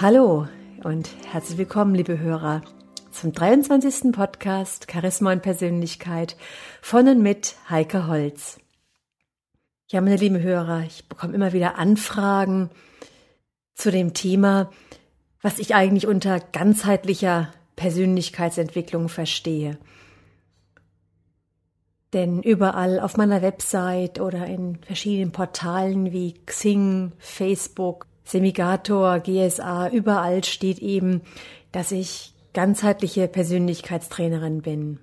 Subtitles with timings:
[0.00, 0.46] Hallo
[0.84, 2.62] und herzlich willkommen, liebe Hörer,
[3.10, 4.12] zum 23.
[4.12, 6.36] Podcast Charisma und Persönlichkeit
[6.80, 8.60] von und mit Heike Holz.
[9.88, 12.70] Ja, meine lieben Hörer, ich bekomme immer wieder Anfragen
[13.74, 14.70] zu dem Thema,
[15.42, 19.78] was ich eigentlich unter ganzheitlicher Persönlichkeitsentwicklung verstehe.
[22.12, 30.44] Denn überall auf meiner Website oder in verschiedenen Portalen wie Xing, Facebook, Semigator, GSA, überall
[30.44, 31.22] steht eben,
[31.72, 35.00] dass ich ganzheitliche Persönlichkeitstrainerin bin.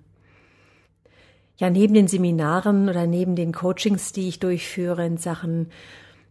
[1.57, 5.71] Ja, neben den Seminaren oder neben den Coachings, die ich durchführe in Sachen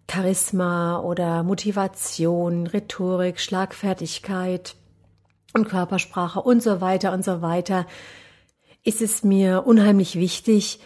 [0.08, 4.76] Charisma oder Motivation, Rhetorik, Schlagfertigkeit
[5.52, 7.86] und Körpersprache und so weiter und so weiter,
[8.84, 10.78] ist es mir unheimlich wichtig,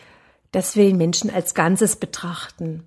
[0.52, 2.84] dass wir den Menschen als Ganzes betrachten.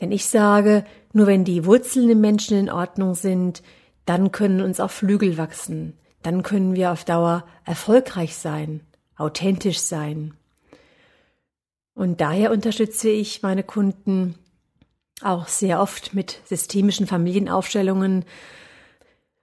[0.00, 3.62] Denn ich sage, nur wenn die Wurzeln im Menschen in Ordnung sind,
[4.06, 5.94] dann können uns auch Flügel wachsen.
[6.22, 8.80] Dann können wir auf Dauer erfolgreich sein,
[9.16, 10.34] authentisch sein.
[11.94, 14.34] Und daher unterstütze ich meine Kunden
[15.22, 18.24] auch sehr oft mit systemischen Familienaufstellungen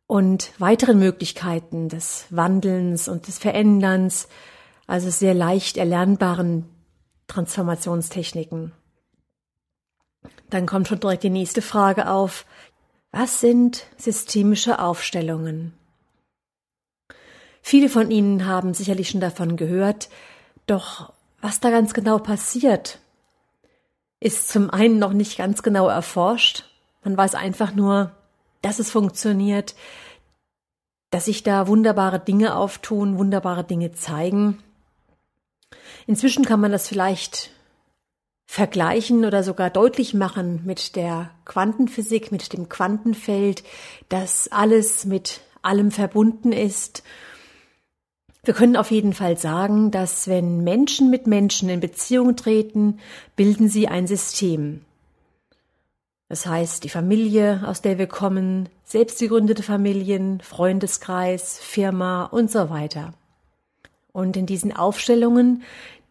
[0.07, 4.27] und weiteren Möglichkeiten des Wandelns und des Veränderns,
[4.87, 6.65] also sehr leicht erlernbaren
[7.27, 8.71] Transformationstechniken.
[10.49, 12.45] Dann kommt schon direkt die nächste Frage auf.
[13.11, 15.73] Was sind systemische Aufstellungen?
[17.61, 20.09] Viele von Ihnen haben sicherlich schon davon gehört,
[20.67, 22.99] doch was da ganz genau passiert,
[24.19, 26.63] ist zum einen noch nicht ganz genau erforscht.
[27.03, 28.11] Man weiß einfach nur,
[28.61, 29.75] dass es funktioniert,
[31.09, 34.63] dass sich da wunderbare Dinge auftun, wunderbare Dinge zeigen.
[36.05, 37.51] Inzwischen kann man das vielleicht
[38.47, 43.63] vergleichen oder sogar deutlich machen mit der Quantenphysik, mit dem Quantenfeld,
[44.09, 47.03] dass alles mit allem verbunden ist.
[48.43, 52.99] Wir können auf jeden Fall sagen, dass wenn Menschen mit Menschen in Beziehung treten,
[53.35, 54.85] bilden sie ein System.
[56.29, 62.69] Das heißt, die Familie, aus der wir kommen, selbst gegründete Familien, Freundeskreis, Firma und so
[62.69, 63.13] weiter.
[64.13, 65.63] Und in diesen Aufstellungen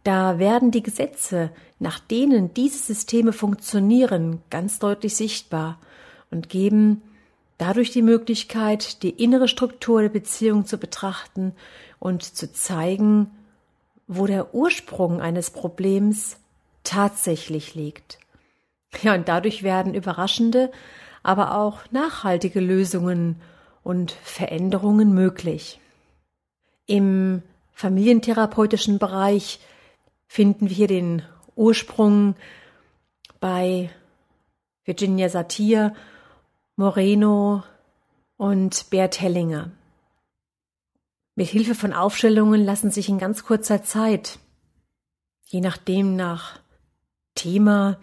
[0.07, 1.51] da werden die Gesetze,
[1.81, 5.79] nach denen diese Systeme funktionieren, ganz deutlich sichtbar
[6.31, 7.03] und geben
[7.59, 11.55] dadurch die Möglichkeit, die innere Struktur der Beziehung zu betrachten
[11.99, 13.31] und zu zeigen,
[14.07, 16.37] wo der Ursprung eines Problems
[16.85, 18.21] tatsächlich liegt.
[19.03, 20.71] Ja, und dadurch werden überraschende,
[21.25, 23.41] aber auch nachhaltige Lösungen
[23.83, 25.81] und Veränderungen möglich.
[26.87, 29.59] Im familientherapeutischen Bereich
[30.27, 31.23] finden wir den
[31.55, 32.37] Ursprung
[33.41, 33.91] bei
[34.85, 35.95] Virginia Satir,
[36.77, 37.63] Moreno
[38.37, 39.71] und Bert Hellinger.
[41.35, 44.39] Mit Hilfe von Aufstellungen lassen sich in ganz kurzer Zeit,
[45.45, 46.61] je nachdem nach
[47.35, 47.99] Thema,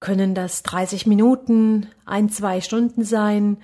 [0.00, 3.58] können das 30 Minuten, ein, zwei Stunden sein,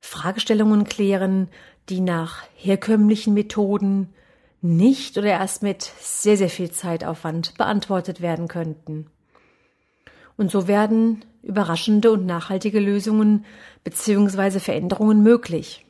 [0.00, 1.48] Fragestellungen klären,
[1.88, 4.12] die nach herkömmlichen Methoden
[4.62, 9.08] nicht oder erst mit sehr, sehr viel Zeitaufwand beantwortet werden könnten.
[10.36, 13.44] Und so werden überraschende und nachhaltige Lösungen
[13.84, 14.60] bzw.
[14.60, 15.84] Veränderungen möglich.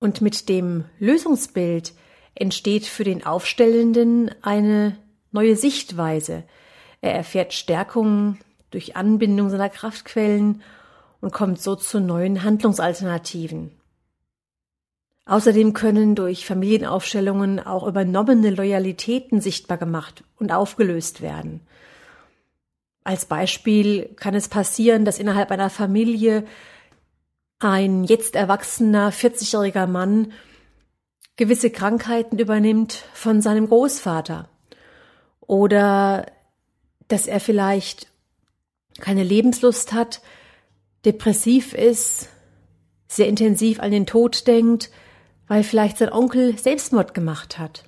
[0.00, 1.92] Und mit dem Lösungsbild
[2.34, 4.96] entsteht für den Aufstellenden eine
[5.30, 6.44] neue Sichtweise.
[7.00, 8.38] Er erfährt Stärkungen
[8.70, 10.62] durch Anbindung seiner Kraftquellen
[11.20, 13.72] und kommt so zu neuen Handlungsalternativen.
[15.30, 21.60] Außerdem können durch Familienaufstellungen auch übernommene Loyalitäten sichtbar gemacht und aufgelöst werden.
[23.04, 26.44] Als Beispiel kann es passieren, dass innerhalb einer Familie
[27.60, 30.32] ein jetzt erwachsener 40-jähriger Mann
[31.36, 34.48] gewisse Krankheiten übernimmt von seinem Großvater
[35.42, 36.26] oder
[37.06, 38.08] dass er vielleicht
[38.98, 40.22] keine Lebenslust hat,
[41.04, 42.30] depressiv ist,
[43.06, 44.90] sehr intensiv an den Tod denkt,
[45.50, 47.82] weil vielleicht sein Onkel Selbstmord gemacht hat.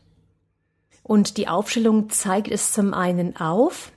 [1.04, 3.92] Und die Aufstellung zeigt es zum einen auf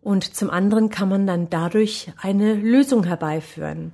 [0.00, 3.92] und zum anderen kann man dann dadurch eine Lösung herbeiführen.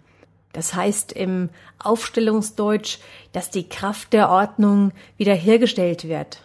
[0.53, 1.49] Das heißt im
[1.81, 3.01] Aufstellungsdeutsch,
[3.33, 6.43] dass die Kraft der Ordnung wiederhergestellt wird.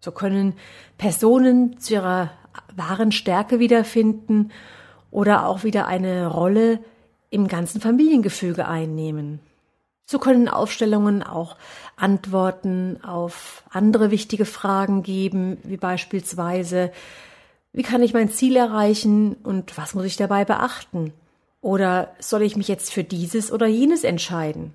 [0.00, 0.52] So können
[0.98, 2.30] Personen zu ihrer
[2.76, 4.52] wahren Stärke wiederfinden
[5.10, 6.80] oder auch wieder eine Rolle
[7.30, 9.40] im ganzen Familiengefüge einnehmen.
[10.10, 11.54] So können Aufstellungen auch
[11.94, 16.90] Antworten auf andere wichtige Fragen geben, wie beispielsweise,
[17.72, 21.12] wie kann ich mein Ziel erreichen und was muss ich dabei beachten?
[21.60, 24.72] Oder soll ich mich jetzt für dieses oder jenes entscheiden?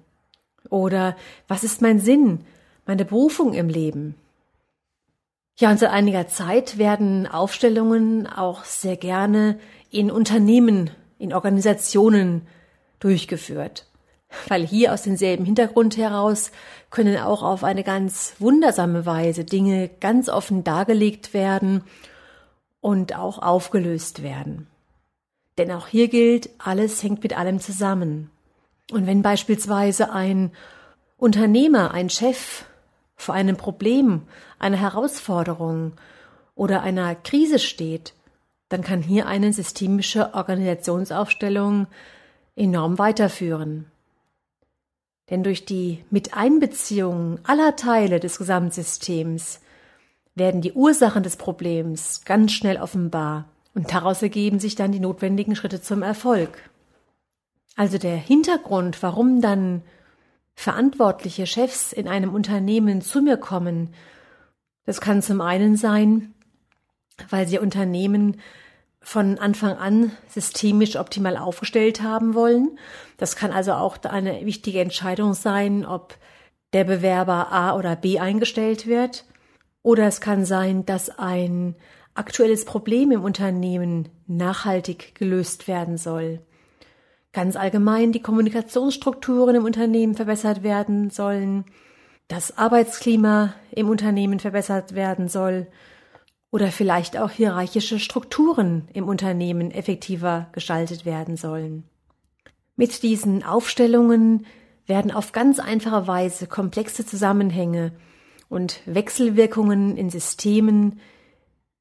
[0.70, 1.18] Oder
[1.50, 2.46] was ist mein Sinn,
[2.86, 4.16] meine Berufung im Leben?
[5.60, 9.60] Ja, und seit einiger Zeit werden Aufstellungen auch sehr gerne
[9.92, 12.44] in Unternehmen, in Organisationen
[13.00, 13.86] durchgeführt.
[14.48, 16.52] Weil hier aus demselben Hintergrund heraus
[16.90, 21.84] können auch auf eine ganz wundersame Weise Dinge ganz offen dargelegt werden
[22.82, 24.68] und auch aufgelöst werden.
[25.58, 28.30] Denn auch hier gilt, alles hängt mit allem zusammen.
[28.92, 30.52] Und wenn beispielsweise ein
[31.18, 32.66] Unternehmer, ein Chef
[33.16, 34.24] vor einem Problem,
[34.60, 35.94] einer Herausforderung
[36.56, 38.14] oder einer Krise steht,
[38.70, 41.88] dann kann hier eine systemische Organisationsaufstellung
[42.56, 43.92] enorm weiterführen.
[45.30, 49.60] Denn durch die Miteinbeziehung aller Teile des Gesamtsystems
[50.36, 55.56] werden die Ursachen des Problems ganz schnell offenbar und daraus ergeben sich dann die notwendigen
[55.56, 56.70] Schritte zum Erfolg.
[57.76, 59.82] Also der Hintergrund, warum dann
[60.56, 63.94] verantwortliche Chefs in einem Unternehmen zu mir kommen,
[64.86, 66.34] das kann zum einen sein,
[67.30, 68.40] weil sie Unternehmen
[69.06, 72.80] von Anfang an systemisch optimal aufgestellt haben wollen.
[73.18, 76.18] Das kann also auch eine wichtige Entscheidung sein, ob
[76.74, 79.26] der Bewerber A oder B eingestellt wird.
[79.84, 81.76] Oder es kann sein, dass ein
[82.16, 86.40] aktuelles Problem im Unternehmen nachhaltig gelöst werden soll.
[87.32, 91.66] Ganz allgemein die Kommunikationsstrukturen im Unternehmen verbessert werden sollen,
[92.28, 95.68] das Arbeitsklima im Unternehmen verbessert werden soll
[96.56, 101.84] oder vielleicht auch hierarchische Strukturen im Unternehmen effektiver gestaltet werden sollen.
[102.78, 104.46] Mit diesen Aufstellungen
[104.86, 107.92] werden auf ganz einfache Weise komplexe Zusammenhänge
[108.48, 111.02] und Wechselwirkungen in Systemen,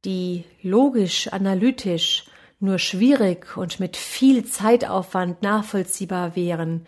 [0.04, 2.24] die logisch, analytisch
[2.58, 6.84] nur schwierig und mit viel Zeitaufwand nachvollziehbar wären,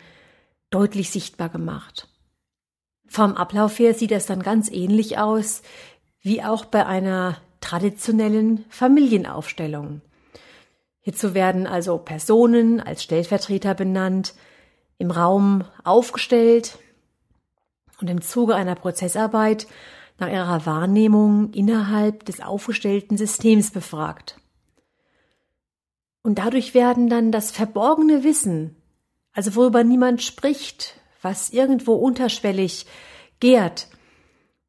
[0.71, 2.09] deutlich sichtbar gemacht.
[3.07, 5.61] Vom Ablauf her sieht es dann ganz ähnlich aus
[6.19, 7.37] wie auch bei einer
[7.67, 10.01] traditionellen Familienaufstellung.
[11.01, 14.35] Hierzu werden also Personen als Stellvertreter benannt,
[14.97, 16.79] im Raum aufgestellt
[17.99, 19.67] und im Zuge einer Prozessarbeit
[20.17, 24.39] nach ihrer Wahrnehmung innerhalb des aufgestellten Systems befragt.
[26.23, 28.77] Und dadurch werden dann das verborgene Wissen,
[29.33, 32.85] also worüber niemand spricht, was irgendwo unterschwellig
[33.41, 33.89] gärt,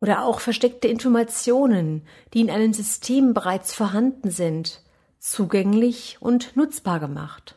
[0.00, 2.02] oder auch versteckte Informationen,
[2.32, 4.82] die in einem System bereits vorhanden sind,
[5.18, 7.56] zugänglich und nutzbar gemacht.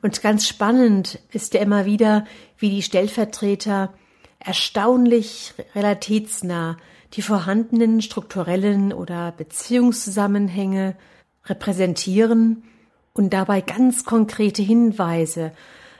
[0.00, 2.24] Und ganz spannend ist ja immer wieder,
[2.56, 3.92] wie die Stellvertreter
[4.38, 6.76] erstaunlich relationsnah
[7.12, 10.96] die vorhandenen strukturellen oder Beziehungszusammenhänge
[11.44, 12.64] repräsentieren
[13.12, 15.52] und dabei ganz konkrete Hinweise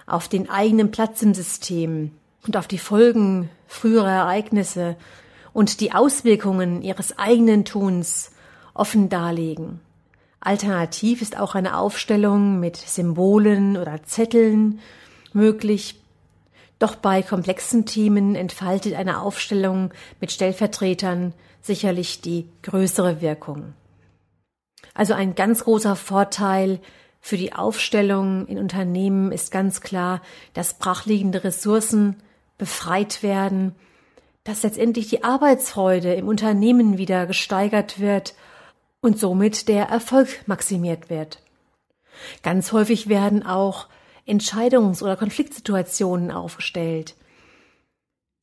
[0.06, 2.12] auf den eigenen Platz im System
[2.46, 4.96] und auf die Folgen früherer Ereignisse
[5.52, 8.32] und die Auswirkungen ihres eigenen Tuns
[8.74, 9.80] offen darlegen.
[10.40, 14.80] Alternativ ist auch eine Aufstellung mit Symbolen oder Zetteln
[15.32, 16.00] möglich.
[16.78, 23.72] Doch bei komplexen Themen entfaltet eine Aufstellung mit Stellvertretern sicherlich die größere Wirkung.
[24.94, 26.80] Also ein ganz großer Vorteil
[27.20, 30.20] für die Aufstellung in Unternehmen ist ganz klar,
[30.54, 32.16] dass brachliegende Ressourcen
[32.62, 33.74] befreit werden,
[34.44, 38.34] dass letztendlich die Arbeitsfreude im Unternehmen wieder gesteigert wird
[39.00, 41.42] und somit der Erfolg maximiert wird.
[42.44, 43.88] Ganz häufig werden auch
[44.28, 47.16] Entscheidungs- oder Konfliktsituationen aufgestellt.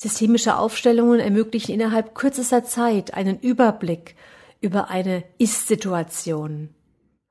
[0.02, 4.18] Systemische Aufstellungen ermöglichen innerhalb kürzester Zeit einen Überblick
[4.60, 6.76] über eine Ist-Situation.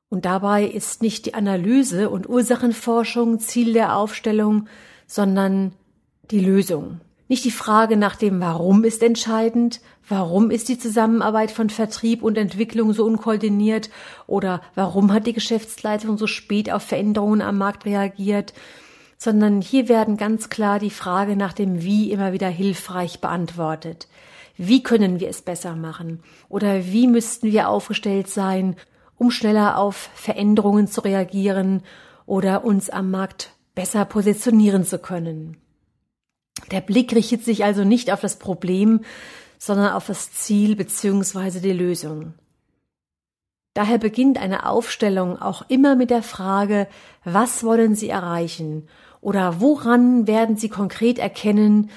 [0.09, 4.68] Und dabei ist nicht die Analyse und Ursachenforschung Ziel der Aufstellung,
[5.07, 5.75] sondern
[6.30, 7.00] die Lösung.
[7.28, 12.38] Nicht die Frage nach dem Warum ist entscheidend, warum ist die Zusammenarbeit von Vertrieb und
[12.38, 13.90] Entwicklung so unkoordiniert
[14.26, 18.54] oder warum hat die Geschäftsleitung so spät auf Veränderungen am Markt reagiert,
[19.18, 24.08] sondern hier werden ganz klar die Frage nach dem Wie immer wieder hilfreich beantwortet.
[24.56, 26.20] Wie können wir es besser machen?
[26.49, 28.76] Oder wie müssten wir aufgestellt sein,
[29.16, 31.82] um schneller auf Veränderungen zu reagieren
[32.25, 35.58] oder uns am Markt besser positionieren zu können?
[36.70, 39.00] Der Blick richtet sich also nicht auf das Problem,
[39.58, 41.60] sondern auf das Ziel bzw.
[41.60, 42.34] die Lösung.
[43.74, 46.88] Daher beginnt eine Aufstellung auch immer mit der Frage,
[47.24, 48.88] was wollen Sie erreichen
[49.20, 51.90] oder woran werden Sie konkret erkennen,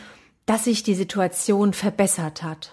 [0.46, 2.72] dass sich die Situation verbessert hat.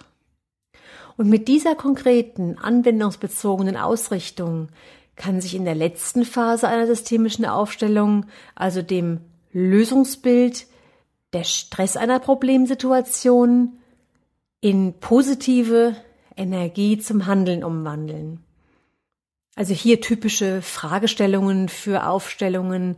[1.16, 4.68] Und mit dieser konkreten, anwendungsbezogenen Ausrichtung
[5.16, 9.20] kann sich in der letzten Phase einer systemischen Aufstellung, also dem
[9.52, 10.66] Lösungsbild,
[11.32, 13.78] der Stress einer Problemsituation
[14.60, 15.94] in positive
[16.36, 18.40] Energie zum Handeln umwandeln.
[19.54, 22.96] Also hier typische Fragestellungen für Aufstellungen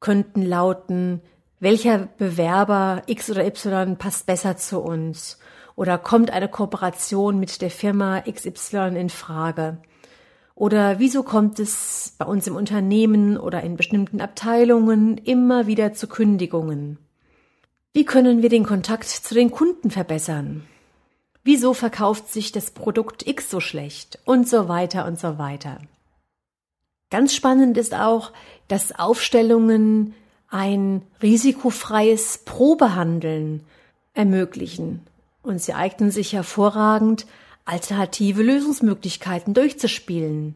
[0.00, 1.22] könnten lauten,
[1.60, 5.38] welcher Bewerber X oder Y passt besser zu uns?
[5.74, 9.78] Oder kommt eine Kooperation mit der Firma XY in Frage?
[10.54, 16.08] Oder wieso kommt es bei uns im Unternehmen oder in bestimmten Abteilungen immer wieder zu
[16.08, 16.98] Kündigungen?
[17.96, 20.66] Wie können wir den Kontakt zu den Kunden verbessern?
[21.44, 24.18] Wieso verkauft sich das Produkt X so schlecht?
[24.26, 25.78] Und so weiter und so weiter.
[27.08, 28.32] Ganz spannend ist auch,
[28.68, 30.12] dass Aufstellungen
[30.50, 33.64] ein risikofreies Probehandeln
[34.12, 35.00] ermöglichen.
[35.42, 37.24] Und sie eignen sich hervorragend,
[37.64, 40.54] alternative Lösungsmöglichkeiten durchzuspielen.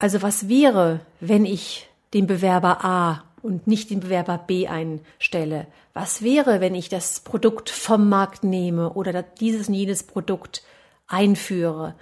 [0.00, 5.66] Also was wäre, wenn ich den Bewerber A und nicht den Bewerber B einstelle?
[5.94, 10.62] Was wäre, wenn ich das Produkt vom Markt nehme oder dieses und jenes Produkt
[11.08, 11.94] einführe?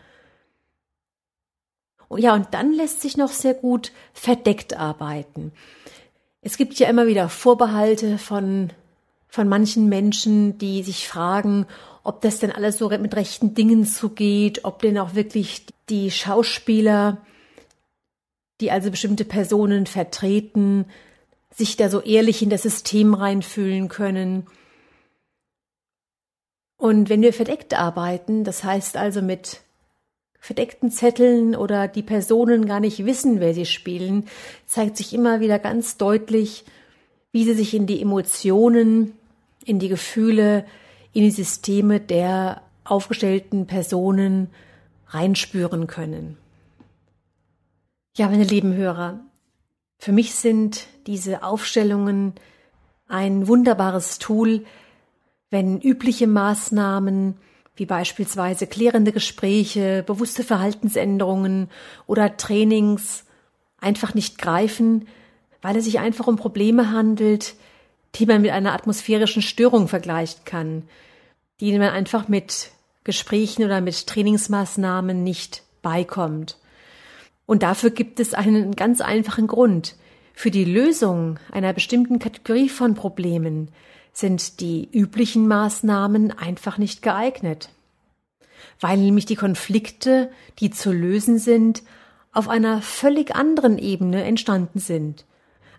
[2.17, 5.53] Ja, und dann lässt sich noch sehr gut verdeckt arbeiten.
[6.43, 8.71] Es gibt ja immer wieder Vorbehalte von,
[9.29, 11.67] von manchen Menschen, die sich fragen,
[12.05, 17.19] ob das denn alles so mit rechten Dingen zugeht, ob denn auch wirklich die Schauspieler,
[18.61, 20.87] die also bestimmte Personen vertreten,
[21.57, 24.47] sich da so ehrlich in das System reinfühlen können.
[26.77, 29.63] Und wenn wir verdeckt arbeiten, das heißt also mit
[30.39, 34.27] verdeckten Zetteln oder die Personen gar nicht wissen, wer sie spielen,
[34.67, 36.67] zeigt sich immer wieder ganz deutlich,
[37.33, 39.15] wie sie sich in die Emotionen,
[39.65, 40.67] in die Gefühle,
[41.15, 44.49] in die Systeme der aufgestellten Personen
[45.09, 46.37] reinspüren können.
[48.15, 49.21] Ja, meine lieben Hörer,
[49.99, 52.35] für mich sind diese Aufstellungen
[53.09, 54.65] ein wunderbares Tool,
[55.51, 57.37] wenn übliche Maßnahmen
[57.77, 61.69] wie beispielsweise klärende Gespräche, bewusste Verhaltensänderungen
[62.07, 63.25] oder Trainings
[63.79, 65.07] einfach nicht greifen,
[65.63, 67.55] weil es sich einfach um Probleme handelt,
[68.15, 70.85] die man mit einer atmosphärischen Störung vergleichen kann,
[71.61, 72.71] die man einfach mit
[73.05, 76.57] Gesprächen oder mit Trainingsmaßnahmen nicht beikommt.
[77.47, 79.97] Und dafür gibt es einen ganz einfachen Grund.
[80.35, 83.71] Für die Lösung einer bestimmten Kategorie von Problemen
[84.13, 87.71] sind die üblichen Maßnahmen einfach nicht geeignet,
[88.81, 91.83] weil nämlich die Konflikte, die zu lösen sind,
[92.33, 95.25] auf einer völlig anderen Ebene entstanden sind,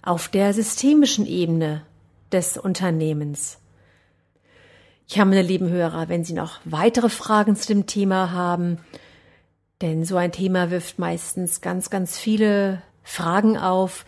[0.01, 1.83] auf der systemischen Ebene
[2.31, 3.59] des Unternehmens.
[5.07, 8.79] Ja, meine lieben Hörer, wenn Sie noch weitere Fragen zu dem Thema haben,
[9.81, 14.05] denn so ein Thema wirft meistens ganz, ganz viele Fragen auf,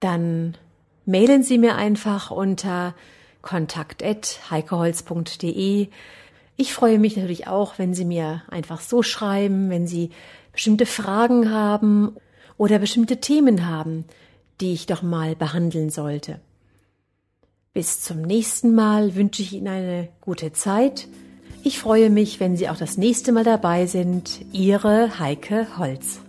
[0.00, 0.56] dann
[1.04, 2.94] mailen Sie mir einfach unter
[3.42, 5.88] kontakt.heikeholz.de.
[6.56, 10.10] Ich freue mich natürlich auch, wenn Sie mir einfach so schreiben, wenn Sie
[10.52, 12.16] bestimmte Fragen haben
[12.56, 14.04] oder bestimmte Themen haben,
[14.60, 16.40] die ich doch mal behandeln sollte.
[17.74, 21.08] Bis zum nächsten Mal wünsche ich Ihnen eine gute Zeit.
[21.66, 24.38] Ich freue mich, wenn Sie auch das nächste Mal dabei sind.
[24.52, 26.20] Ihre Heike Holz.